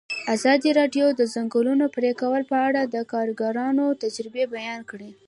ازادي 0.35 0.69
راډیو 0.79 1.07
د 1.13 1.17
د 1.19 1.21
ځنګلونو 1.33 1.85
پرېکول 1.95 2.41
په 2.51 2.57
اړه 2.67 2.81
د 2.85 2.97
کارګرانو 3.11 3.85
تجربې 4.03 4.43
بیان 4.55 4.81
کړي. 4.89 5.11